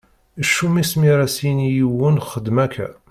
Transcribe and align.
Ccum-is 0.47 0.91
mi 0.99 1.07
ara 1.13 1.27
s-yini 1.35 1.69
yiwen 1.75 2.17
xdem 2.29 2.57
akka. 2.65 2.87